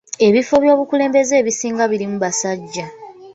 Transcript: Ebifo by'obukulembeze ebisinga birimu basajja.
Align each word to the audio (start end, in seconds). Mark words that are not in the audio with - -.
Ebifo 0.27 0.55
by'obukulembeze 0.63 1.33
ebisinga 1.41 1.83
birimu 1.91 2.17
basajja. 2.23 2.85